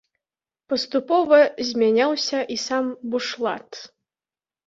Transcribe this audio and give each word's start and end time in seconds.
Паступова 0.71 1.37
змяняўся 1.69 2.39
і 2.55 2.59
сам 2.65 2.85
бушлат. 3.11 3.69